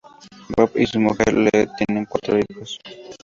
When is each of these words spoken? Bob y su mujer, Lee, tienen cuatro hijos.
Bob 0.57 0.71
y 0.77 0.87
su 0.87 0.99
mujer, 0.99 1.31
Lee, 1.31 1.67
tienen 1.77 2.05
cuatro 2.07 2.35
hijos. 2.49 2.79